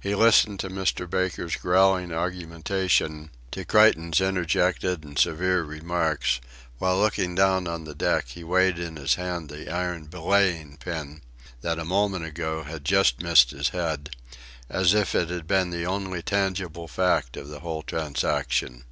He 0.00 0.14
listened 0.14 0.60
to 0.60 0.68
Mr. 0.70 1.10
Baker's 1.10 1.56
growling 1.56 2.12
argumentation, 2.12 3.30
to 3.50 3.64
Creighton's 3.64 4.20
interjected 4.20 5.02
and 5.02 5.18
severe 5.18 5.64
remarks, 5.64 6.40
while 6.78 6.96
looking 6.96 7.34
down 7.34 7.66
on 7.66 7.82
the 7.82 7.92
deck 7.96 8.28
he 8.28 8.44
weighed 8.44 8.78
in 8.78 8.94
his 8.94 9.16
hand 9.16 9.48
the 9.50 9.68
iron 9.68 10.04
belaying 10.06 10.76
pin 10.76 11.22
that 11.60 11.80
a 11.80 11.84
moment 11.84 12.24
ago 12.24 12.62
had 12.62 12.84
just 12.84 13.20
missed 13.20 13.50
his 13.50 13.70
head 13.70 14.10
as 14.70 14.94
if 14.94 15.12
it 15.16 15.28
had 15.28 15.48
been 15.48 15.70
the 15.70 15.84
only 15.84 16.22
tangible 16.22 16.86
fact 16.86 17.36
of 17.36 17.48
the 17.48 17.58
whole 17.58 17.82
transaction. 17.82 18.84